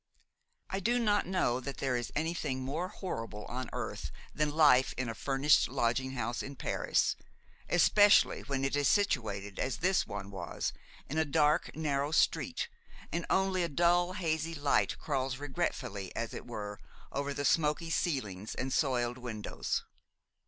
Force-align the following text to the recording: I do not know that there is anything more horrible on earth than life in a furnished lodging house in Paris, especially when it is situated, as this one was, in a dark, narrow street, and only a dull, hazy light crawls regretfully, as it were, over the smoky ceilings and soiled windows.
I 0.71 0.79
do 0.79 0.97
not 0.97 1.27
know 1.27 1.59
that 1.59 1.77
there 1.77 1.95
is 1.95 2.11
anything 2.15 2.61
more 2.63 2.87
horrible 2.87 3.45
on 3.45 3.69
earth 3.71 4.09
than 4.33 4.49
life 4.49 4.95
in 4.97 5.07
a 5.09 5.13
furnished 5.13 5.67
lodging 5.67 6.13
house 6.13 6.41
in 6.41 6.55
Paris, 6.55 7.15
especially 7.69 8.41
when 8.41 8.65
it 8.65 8.75
is 8.75 8.87
situated, 8.87 9.59
as 9.59 9.77
this 9.77 10.07
one 10.07 10.31
was, 10.31 10.73
in 11.07 11.19
a 11.19 11.23
dark, 11.23 11.75
narrow 11.75 12.09
street, 12.11 12.67
and 13.11 13.27
only 13.29 13.61
a 13.61 13.69
dull, 13.69 14.13
hazy 14.13 14.55
light 14.55 14.97
crawls 14.97 15.37
regretfully, 15.37 16.11
as 16.15 16.33
it 16.33 16.47
were, 16.47 16.79
over 17.11 17.31
the 17.31 17.45
smoky 17.45 17.91
ceilings 17.91 18.55
and 18.55 18.73
soiled 18.73 19.19
windows. 19.19 19.83